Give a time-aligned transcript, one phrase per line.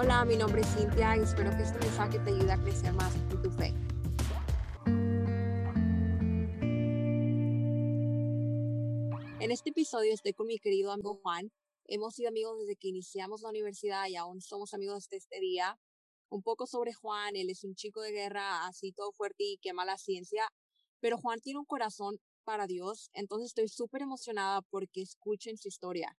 [0.00, 3.12] Hola, mi nombre es Cintia y espero que este mensaje te ayude a crecer más
[3.16, 3.74] en tu fe.
[9.40, 11.50] En este episodio estoy con mi querido amigo Juan.
[11.86, 15.76] Hemos sido amigos desde que iniciamos la universidad y aún somos amigos hasta este día.
[16.28, 19.84] Un poco sobre Juan, él es un chico de guerra, así todo fuerte y quema
[19.84, 20.48] la ciencia,
[21.00, 26.16] pero Juan tiene un corazón para Dios, entonces estoy súper emocionada porque escuchen su historia.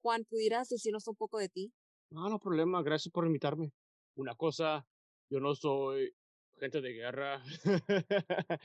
[0.00, 1.72] Juan, ¿pudieras decirnos un poco de ti?
[2.10, 3.72] No, no problema, gracias por invitarme.
[4.16, 4.84] Una cosa,
[5.28, 6.12] yo no soy
[6.58, 7.40] gente de guerra.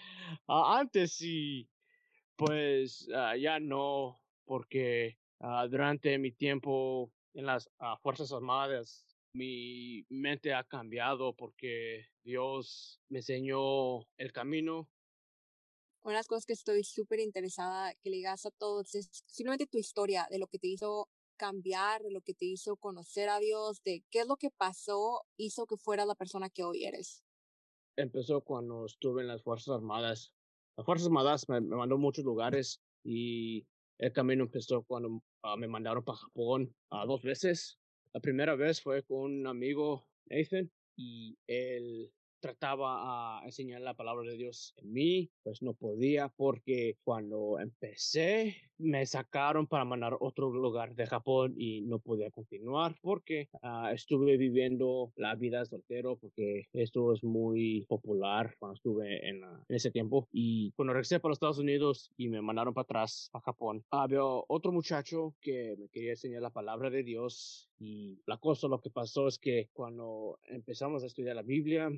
[0.47, 1.69] Antes sí,
[2.35, 7.69] pues ah, ya no, porque ah, durante mi tiempo en las
[8.01, 14.89] Fuerzas Armadas, mi mente ha cambiado porque Dios me enseñó el camino.
[16.01, 19.67] Una de las cosas que estoy súper interesada que le digas a todos es simplemente
[19.67, 23.81] tu historia de lo que te hizo cambiar, lo que te hizo conocer a Dios,
[23.83, 27.23] de qué es lo que pasó, hizo que fuera la persona que hoy eres.
[27.97, 30.33] Empezó cuando estuve en las Fuerzas Armadas.
[30.77, 33.65] Las Fuerzas Armadas me, mandó a muchos lugares y
[33.97, 37.79] el camino empezó cuando ah, me mandaron para Japón a dos veces.
[38.13, 42.11] La primera vez fue con un amigo, Nathan, y él
[42.45, 48.55] trataba a enseñar la palabra de Dios en mí, pues no podía porque cuando empecé
[48.77, 53.91] me sacaron para mandar a otro lugar de Japón y no podía continuar porque ah,
[53.93, 59.89] estuve viviendo la vida soltero porque esto es muy popular cuando estuve en, en, ese
[59.91, 60.27] tiempo.
[60.31, 64.23] Y cuando regresé para los Estados Unidos y me mandaron para atrás a Japón había
[64.23, 68.89] otro muchacho que me quería enseñar la palabra de Dios y la cosa lo que
[68.89, 71.89] pasó es que cuando empezamos a estudiar la Biblia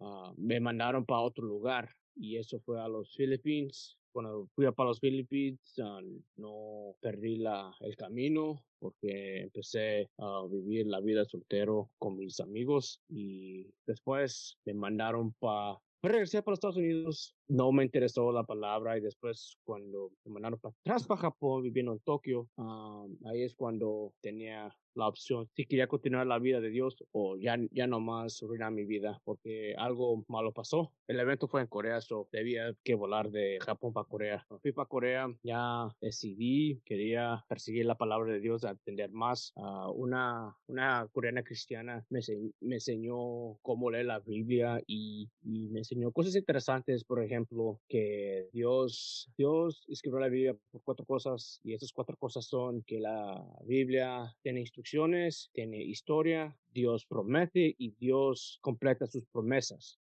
[0.00, 3.96] Ah, me mandaron para otro lugar y eso fue a los Philippines.
[4.12, 6.00] Cuando fui para los Philippines ah,
[6.36, 13.00] no perdí la, el camino porque empecé a vivir la vida soltero con mis amigos
[13.08, 19.00] y después me mandaron para regresé para Estados Unidos, no me interesó la palabra y
[19.00, 24.14] después cuando me mandaron para atrás para Japón, viviendo en Tokio, ah, ahí es cuando
[24.20, 28.42] tenía la opción si quería continuar la vida de Dios o ya, ya no más
[28.42, 30.92] arruinar mi vida porque algo malo pasó.
[31.06, 34.46] El evento fue en Corea, so debía que volar de Japón para Corea.
[34.62, 39.52] Fui para Corea, ya decidí, quería perseguir la palabra de Dios, atender más.
[39.56, 42.20] a una, una coreana cristiana me,
[42.60, 47.39] me enseñó cómo leer la Biblia y, y me enseñó cosas interesantes, por ejemplo,
[47.88, 53.00] que Dios, Dios escribió la Biblia por cuatro cosas y esas cuatro cosas son que
[53.00, 59.98] la Biblia tiene instrucciones, tiene historia, Dios promete y Dios completa sus promesas.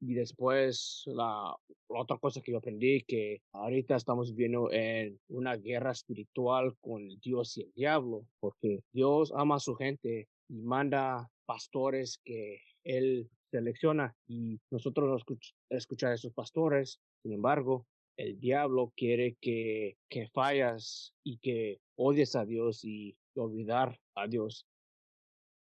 [0.00, 1.54] Y después la,
[1.88, 7.56] otra cosa que yo aprendí que ahorita estamos viviendo en una guerra espiritual con Dios
[7.56, 14.16] y el diablo, porque Dios ama a su gente y manda pastores que él selecciona
[14.26, 15.24] y nosotros nos
[15.68, 17.00] escuchar a esos pastores.
[17.22, 17.86] Sin embargo,
[18.16, 24.66] el diablo quiere que, que fallas y que odies a Dios y olvidar a Dios.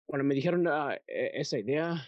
[0.07, 2.05] Cuando me dijeron ah, e, esa idea,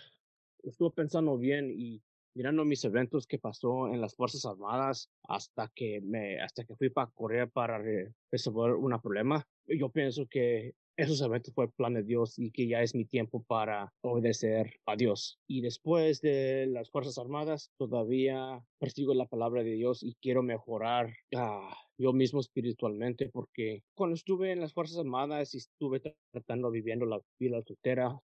[0.62, 2.03] estuve pensando bien y
[2.34, 6.91] mirando mis eventos que pasó en las Fuerzas Armadas hasta que me, hasta que fui
[6.91, 7.83] para Corea para
[8.31, 9.47] resolver un problema.
[9.66, 13.04] Yo pienso que esos eventos fue el plan de Dios y que ya es mi
[13.04, 15.38] tiempo para obedecer a Dios.
[15.47, 21.14] Y después de las Fuerzas Armadas, todavía persigo la palabra de Dios y quiero mejorar
[21.36, 27.06] a yo mismo espiritualmente porque cuando estuve en las Fuerzas Armadas y estuve tratando viviendo
[27.06, 28.19] la vida soltera,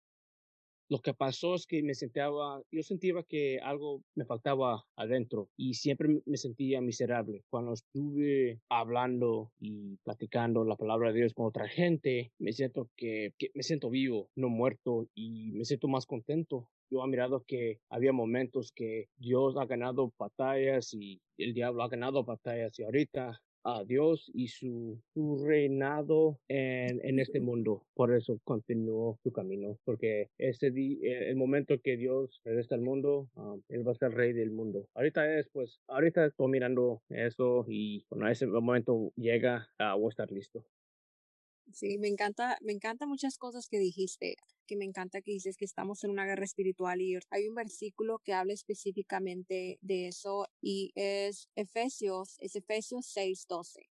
[0.92, 2.28] lo que pasó es que me sentía,
[2.70, 7.44] yo sentía que algo me faltaba adentro y siempre me sentía miserable.
[7.48, 13.32] Cuando estuve hablando y platicando la palabra de Dios con otra gente, me siento que,
[13.54, 18.12] me siento vivo, no muerto y me siento más contento yo he mirado que había
[18.12, 23.84] momentos que Dios ha ganado batallas y el diablo ha ganado batallas y ahorita a
[23.84, 27.84] Dios y su, su reinado en, en, este mundo.
[27.94, 32.82] Por eso continuó su camino, porque ese día, eh, el momento que Dios regresa al
[32.82, 34.86] mundo, um, Él va a ser rey del mundo.
[34.94, 40.30] Ahorita es, pues, ahorita estoy mirando eso y cuando ese momento llega, voy a estar
[40.30, 40.64] listo.
[41.72, 44.36] Sí, me encanta, me encanta muchas cosas que dijiste,
[44.66, 48.18] que me encanta que dices que estamos en una guerra espiritual y hay un versículo
[48.18, 53.88] que habla específicamente de eso y es Efesios, es Efesios 6:12.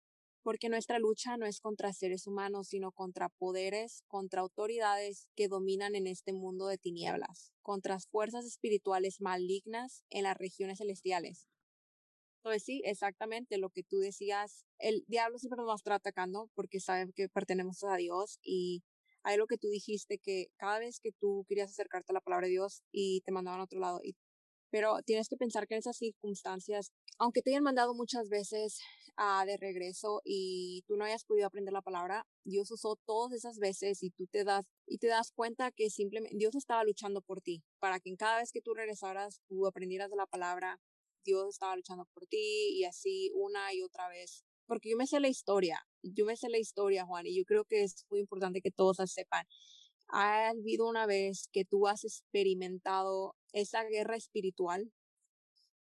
[0.42, 5.96] Porque nuestra lucha no es contra seres humanos, sino contra poderes, contra autoridades que dominan
[5.96, 11.48] en este mundo de tinieblas, contra fuerzas espirituales malignas en las regiones celestiales.
[12.46, 16.48] Entonces sí, exactamente lo que tú decías, el diablo siempre nos va a estar atacando
[16.54, 18.84] porque sabe que pertenecemos a Dios y
[19.24, 22.46] hay lo que tú dijiste que cada vez que tú querías acercarte a la palabra
[22.46, 24.16] de Dios y te mandaban a otro lado, y,
[24.70, 28.78] pero tienes que pensar que en esas circunstancias, aunque te hayan mandado muchas veces
[29.18, 33.58] uh, de regreso y tú no hayas podido aprender la palabra, Dios usó todas esas
[33.58, 37.42] veces y tú te das y te das cuenta que simplemente Dios estaba luchando por
[37.42, 40.80] ti, para que en cada vez que tú regresaras, tú aprendieras la palabra,
[41.26, 44.46] Dios estaba luchando por ti y así una y otra vez.
[44.68, 47.66] Porque yo me sé la historia, yo me sé la historia, Juan, y yo creo
[47.66, 49.46] que es muy importante que todos la sepan.
[50.08, 54.92] ¿Ha habido una vez que tú has experimentado esa guerra espiritual?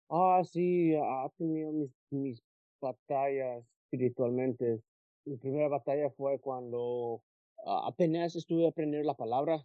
[0.08, 2.42] Ah, sí, ha tenido mis, mis
[2.80, 4.82] batallas espiritualmente.
[5.24, 7.22] Mi primera batalla fue cuando
[7.64, 9.64] uh, apenas estuve aprendiendo la palabra,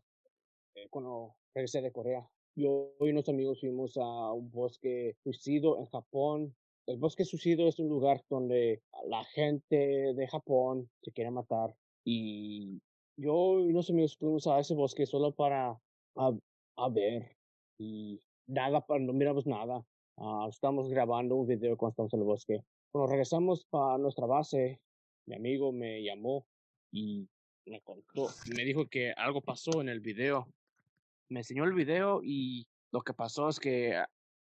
[0.75, 2.29] eh, cuando regresé de Corea.
[2.57, 6.56] Yo y unos amigos fuimos a un bosque suicidio en Japón.
[6.88, 9.75] El bosque suicidio es un lugar donde la gente
[10.15, 11.75] de Japón se quiere matar.
[12.04, 12.81] Y
[13.15, 15.80] yo y unos amigos fuimos a ese bosque solo para
[16.15, 16.31] a,
[16.77, 17.38] a ver.
[17.77, 19.86] Y nada, no miramos nada.
[20.15, 22.63] Uh, estamos grabando un video cuando estamos en el bosque.
[22.92, 24.81] Cuando regresamos para nuestra base,
[25.27, 26.48] mi amigo me llamó
[26.92, 27.27] y
[27.68, 30.48] me contó, me dijo que algo pasó en el video
[31.29, 34.03] me enseñó el video y lo que pasó es que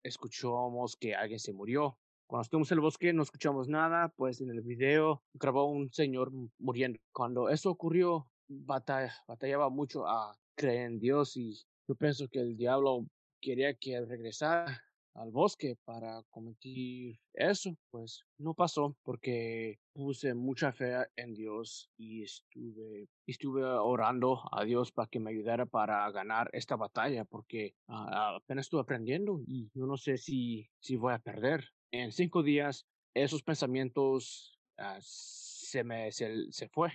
[0.05, 1.99] escuchamos que alguien se murió.
[2.27, 6.31] Cuando estuvimos en el bosque no escuchamos nada, pues en el video grabó un señor
[6.59, 6.99] muriendo.
[7.13, 11.55] Cuando eso ocurrió, batalla, batallaba mucho a creer en Dios y
[11.89, 13.07] yo pienso que el diablo
[13.41, 14.83] quería que regresara
[15.15, 22.23] al bosque para cometer eso, pues no pasó porque puse mucha fe en Dios y
[22.23, 28.37] estuve, estuve orando a Dios para que me ayudara para ganar esta batalla porque uh,
[28.37, 31.65] apenas estuve aprendiendo y yo no sé si, si voy a perder.
[31.91, 36.91] En cinco días esos pensamientos uh, se me se, se fue.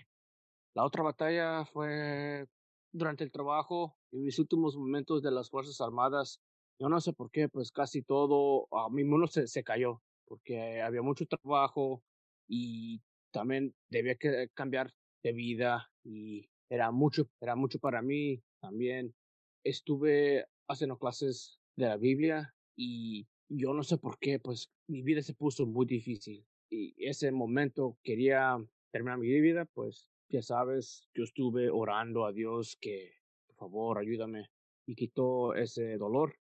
[0.75, 2.47] La otra batalla fue
[2.93, 6.39] durante el trabajo, en mis últimos momentos de las Fuerzas Armadas,
[6.83, 10.81] yo no sé por qué, pues casi todo, a mi mundo se, se cayó, porque
[10.81, 12.03] había mucho trabajo
[12.45, 13.01] y
[13.31, 14.93] también debía que cambiar
[15.23, 19.15] de vida y era mucho, era mucho para mí también.
[19.63, 25.21] Estuve haciendo clases de la Biblia y yo no sé por qué, pues mi vida
[25.21, 28.57] se puso muy difícil y ese momento quería
[28.91, 33.13] terminar mi vida, pues ya sabes, yo estuve orando a Dios que
[33.47, 34.49] por favor ayúdame
[34.85, 36.42] y quitó ese dolor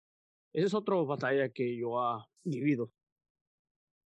[0.55, 2.93] esa es otra batalla que yo ha vivido.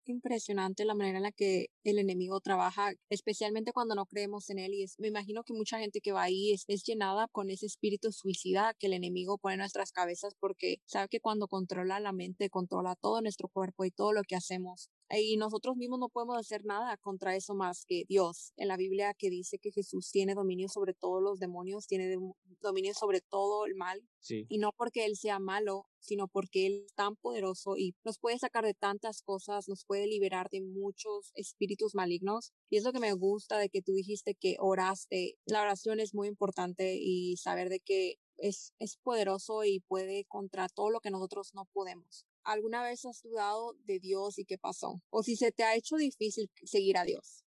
[0.06, 4.72] Impresionante la manera en la que el enemigo trabaja, especialmente cuando no creemos en él.
[4.72, 7.66] Y es, me imagino que mucha gente que va ahí es, es, llenada con ese
[7.66, 12.12] espíritu suicida que el enemigo pone en nuestras cabezas porque sabe que cuando controla la
[12.12, 14.90] mente, controla todo nuestro cuerpo y todo lo que hacemos.
[15.10, 18.52] Y nosotros mismos no podemos hacer nada contra eso más que Dios.
[18.56, 22.16] En la Biblia que dice que Jesús tiene dominio sobre todos los demonios, tiene
[22.60, 24.02] dominio sobre todo el mal.
[24.20, 24.46] Sí.
[24.48, 28.38] Y no porque Él sea malo, sino porque Él es tan poderoso y nos puede
[28.38, 32.52] sacar de tantas cosas, nos puede liberar de muchos espíritus malignos.
[32.68, 35.36] Y es lo que me gusta de que tú dijiste que oraste.
[35.44, 40.68] La oración es muy importante y saber de que es, es poderoso y puede contra
[40.68, 42.26] todo lo que nosotros no podemos.
[42.44, 45.02] ¿Alguna vez has dudado de Dios y qué pasó?
[45.10, 47.44] O si se te ha hecho difícil seguir a Dios.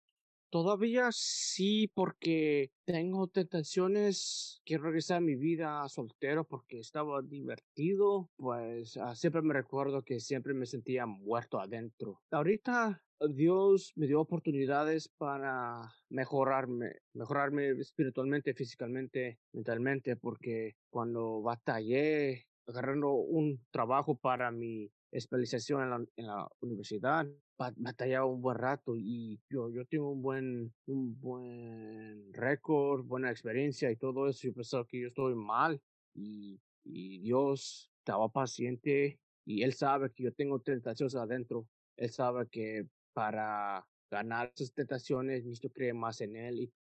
[0.53, 4.61] Todavía sí, porque tengo tentaciones.
[4.63, 8.29] Quiero regresar a mi vida soltero porque estaba divertido.
[8.35, 12.21] Pues uh, siempre me recuerdo que siempre me sentía muerto adentro.
[12.29, 13.01] Ahorita
[13.31, 23.59] Dios me dio oportunidades para mejorarme, mejorarme espiritualmente, físicamente, mentalmente, porque cuando batallé agarrando un
[23.71, 27.27] trabajo para mi especialización en la, en la universidad,
[27.57, 33.91] batallaba un buen rato y yo, yo tengo un buen, un buen récord, buena experiencia
[33.91, 34.47] y todo eso.
[34.47, 35.79] Yo pensaba que yo estoy mal
[36.15, 41.67] y, y Dios estaba paciente y Él sabe que yo tengo tentaciones adentro.
[41.95, 46.73] Él sabe que para ganar esas tentaciones necesito creer más en Él y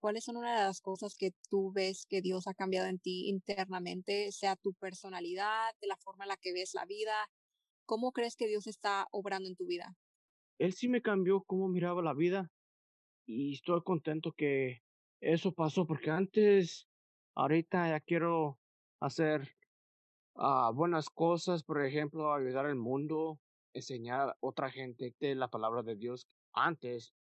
[0.00, 3.28] ¿Cuáles son una de las cosas que tú ves que Dios ha cambiado en ti
[3.28, 7.12] internamente, sea tu personalidad, de la forma en la que ves la vida?
[7.84, 9.94] ¿Cómo crees que Dios está obrando en tu vida?
[10.58, 12.50] Él sí me cambió cómo miraba la vida
[13.26, 14.82] y estoy contento que
[15.20, 16.88] eso pasó porque antes,
[17.34, 18.58] ahorita ya quiero
[19.00, 19.54] hacer
[20.34, 23.38] uh, buenas cosas, por ejemplo, ayudar al mundo,
[23.74, 26.26] enseñar a otra gente de la palabra de Dios.
[26.52, 27.14] Antes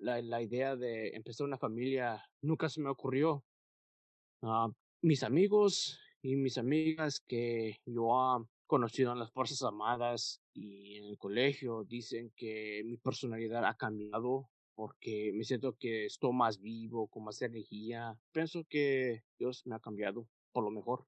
[0.00, 3.44] la, idea de empezar una familia nunca se me ocurrió.
[4.42, 4.70] Uh,
[5.02, 11.04] mis amigos y mis amigas que yo he conocido en las Fuerzas Armadas y en
[11.04, 17.08] el colegio dicen que mi personalidad ha cambiado porque me siento que estoy más vivo,
[17.08, 18.18] con más energía.
[18.32, 21.06] Pienso que Dios me ha cambiado por lo mejor.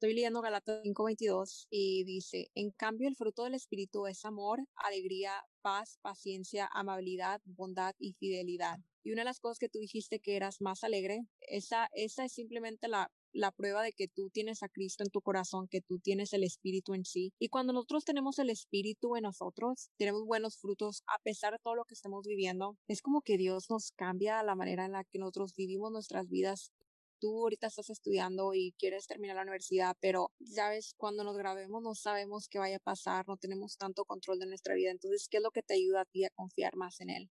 [0.00, 5.44] Estoy leyendo Galatas 5:22 y dice, en cambio el fruto del Espíritu es amor, alegría,
[5.60, 8.78] paz, paciencia, amabilidad, bondad y fidelidad.
[9.02, 12.88] Y una de las cosas que tú dijiste que eras más alegre, esa, es simplemente
[12.88, 16.32] la, la prueba de que tú tienes a Cristo en tu corazón, que tú tienes
[16.32, 17.34] el Espíritu en sí.
[17.38, 21.74] Y cuando nosotros tenemos el Espíritu en nosotros, tenemos buenos frutos a pesar de todo
[21.74, 22.78] lo que estamos viviendo.
[22.88, 26.72] Es como que Dios nos cambia la manera en la que nosotros vivimos nuestras vidas.
[27.20, 31.94] Tú ahorita estás estudiando y quieres terminar la universidad, pero sabes, cuando nos grabemos no
[31.94, 34.90] sabemos qué vaya a pasar, no tenemos tanto control de nuestra vida.
[34.90, 37.30] Entonces, ¿qué es lo que te ayuda a ti a confiar más en Él?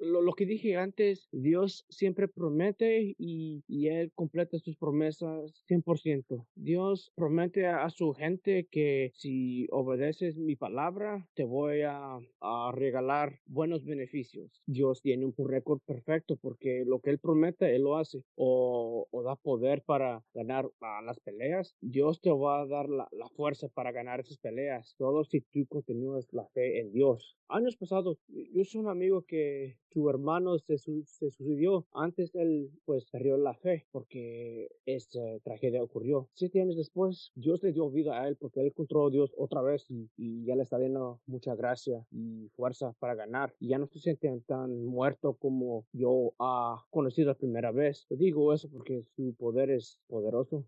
[0.00, 6.46] Lo, lo, que dije antes, Dios siempre promete y, y Él completa sus promesas 100%.
[6.54, 13.40] Dios promete a, su gente que si obedeces mi palabra, te voy a, a regalar
[13.46, 14.62] buenos beneficios.
[14.66, 18.24] Dios tiene un récord perfecto porque lo que Él promete, Él lo hace.
[18.36, 20.68] O, o da poder para ganar
[21.04, 21.76] las peleas.
[21.80, 24.94] Dios te va a dar la, la fuerza para ganar esas peleas.
[24.98, 27.36] Todo si tú continúas la fe en Dios.
[27.48, 31.86] Años pasados, yo soy un amigo que su hermano se, se sucedió.
[31.92, 36.28] Antes él pues perdió la fe porque esta tragedia ocurrió.
[36.34, 39.62] Siete años después, Dios le dio vida a él porque él encontró a Dios otra
[39.62, 43.54] vez y, ya le está dando mucha gracia y fuerza para ganar.
[43.60, 48.06] Y ya no se siente tan muerto como yo ha conocido la primera vez.
[48.10, 50.64] digo eso porque su poder es poderoso.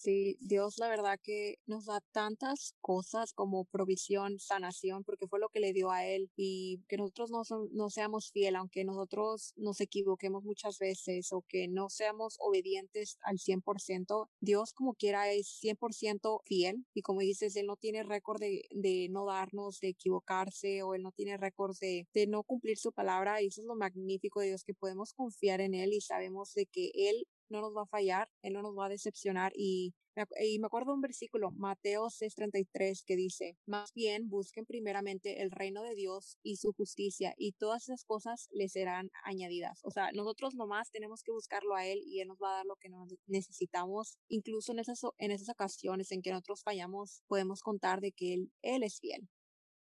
[0.00, 5.48] Sí, Dios la verdad que nos da tantas cosas como provisión, sanación, porque fue lo
[5.48, 9.80] que le dio a Él y que nosotros no, no seamos fiel, aunque nosotros nos
[9.80, 16.42] equivoquemos muchas veces o que no seamos obedientes al 100%, Dios como quiera es 100%
[16.44, 20.94] fiel y como dices, Él no tiene récord de, de no darnos, de equivocarse o
[20.94, 24.38] Él no tiene récord de, de no cumplir su palabra y eso es lo magnífico
[24.38, 27.82] de Dios, que podemos confiar en Él y sabemos de que Él no nos va
[27.82, 29.52] a fallar, Él no nos va a decepcionar.
[29.54, 29.94] Y,
[30.40, 35.82] y me acuerdo un versículo, Mateo 6:33, que dice, más bien busquen primeramente el reino
[35.82, 39.80] de Dios y su justicia, y todas esas cosas les serán añadidas.
[39.84, 42.66] O sea, nosotros nomás tenemos que buscarlo a Él y Él nos va a dar
[42.66, 42.90] lo que
[43.26, 44.18] necesitamos.
[44.28, 48.52] Incluso en esas, en esas ocasiones en que nosotros fallamos, podemos contar de que Él,
[48.62, 49.28] Él es fiel.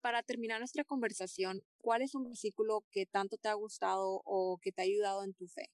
[0.03, 4.73] Para terminar nuestra conversación, ¿cuál es un versículo que tanto te ha gustado o que
[4.73, 5.71] te ha ayudado en tu fe?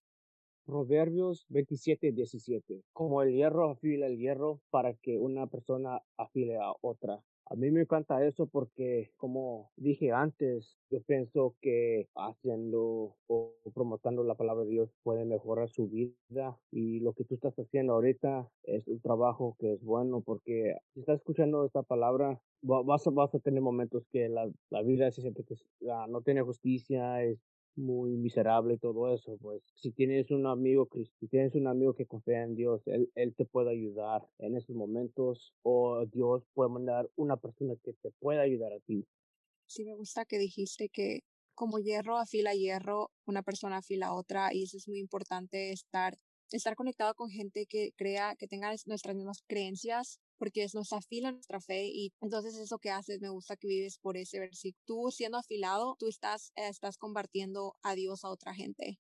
[0.69, 2.83] Proverbios 27, 17.
[2.93, 7.25] Como el hierro afila el hierro para que una persona afile a otra.
[7.47, 14.25] A mí me encanta eso porque, como dije antes, yo pienso que haciendo o promocionando
[14.25, 18.51] la palabra de Dios puede mejorar su vida y lo que tú estás haciendo ahorita
[18.65, 23.35] es un trabajo que es bueno porque si estás escuchando esta palabra vas a, vas
[23.35, 27.39] a tener momentos que la, la vida se siente que no tiene justicia, es
[27.79, 30.89] muy miserable y todo eso, pues si tienes un amigo,
[31.21, 34.77] si tienes un amigo que confía en Dios, él, él te puede ayudar en esos
[34.77, 39.07] momentos o Dios puede mandar una persona que te pueda ayudar a ti.
[39.67, 41.21] Sí, me gusta que dijiste que
[41.55, 46.17] como hierro afila hierro, una persona afila otra y eso es muy importante estar
[46.51, 51.33] estar conectado con gente que crea, que tenga nuestras mismas creencias, porque es nuestra fila,
[51.33, 54.83] nuestra fe, y entonces eso que haces, me gusta que vives por ese versículo.
[54.87, 58.99] Tú siendo afilado, tú estás, estás compartiendo a Dios a otra gente.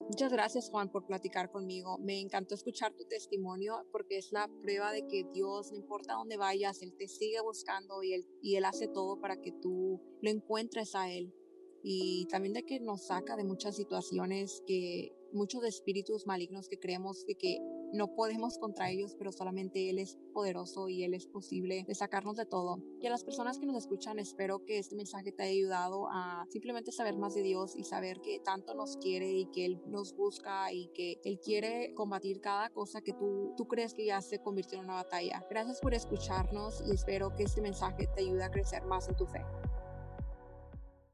[0.00, 1.98] Muchas gracias Juan por platicar conmigo.
[1.98, 6.36] Me encantó escuchar tu testimonio porque es la prueba de que Dios, no importa dónde
[6.36, 10.30] vayas, Él te sigue buscando y Él, y él hace todo para que tú lo
[10.30, 11.34] encuentres a Él.
[11.82, 17.26] Y también de que nos saca de muchas situaciones que muchos espíritus malignos que creemos
[17.26, 17.58] de que
[17.92, 22.36] no podemos contra ellos, pero solamente Él es poderoso y Él es posible de sacarnos
[22.36, 22.78] de todo.
[23.00, 26.46] Y a las personas que nos escuchan, espero que este mensaje te haya ayudado a
[26.50, 30.14] simplemente saber más de Dios y saber que tanto nos quiere y que Él nos
[30.14, 34.40] busca y que Él quiere combatir cada cosa que tú, tú crees que ya se
[34.40, 35.44] convirtió en una batalla.
[35.50, 39.26] Gracias por escucharnos y espero que este mensaje te ayude a crecer más en tu
[39.26, 39.44] fe.